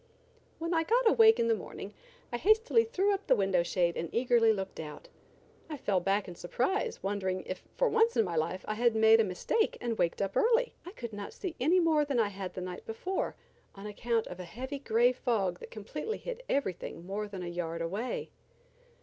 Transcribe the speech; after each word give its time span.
When 0.57 0.73
I 0.73 0.83
got 0.83 1.07
awake 1.07 1.39
in 1.39 1.47
the 1.47 1.53
morning 1.53 1.93
I 2.33 2.37
hastily 2.37 2.83
threw 2.85 3.13
up 3.13 3.27
the 3.27 3.35
window 3.35 3.61
shade 3.61 3.95
and 3.95 4.09
eagerly 4.11 4.51
looked 4.51 4.79
out. 4.79 5.09
I 5.69 5.77
fell 5.77 5.99
back 5.99 6.27
in 6.27 6.33
surprise, 6.33 7.03
wondering, 7.03 7.43
if 7.45 7.61
for 7.77 7.87
once 7.87 8.17
in 8.17 8.25
my 8.25 8.35
life 8.35 8.65
I 8.67 8.73
had 8.73 8.95
made 8.95 9.19
a 9.19 9.23
mistake 9.23 9.77
and 9.79 9.99
waked 9.99 10.19
up 10.19 10.35
early. 10.35 10.73
I 10.87 10.91
could 10.93 11.13
not 11.13 11.33
see 11.33 11.55
any 11.59 11.79
more 11.79 12.03
than 12.03 12.17
I 12.19 12.29
had 12.29 12.55
the 12.55 12.61
night 12.61 12.83
before 12.87 13.35
on 13.75 13.85
account 13.85 14.25
of 14.25 14.39
a 14.39 14.43
heavy 14.43 14.79
gray 14.79 15.11
fog 15.11 15.59
that 15.59 15.69
completely 15.69 16.17
hid 16.17 16.41
everything 16.49 17.05
more 17.05 17.27
than 17.27 17.43
a 17.43 17.47
yard 17.47 17.83
away. 17.83 18.31